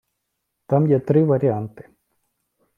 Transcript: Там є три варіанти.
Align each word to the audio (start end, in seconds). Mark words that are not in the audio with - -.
Там 0.65 0.87
є 0.87 0.99
три 0.99 1.23
варіанти. 1.23 1.89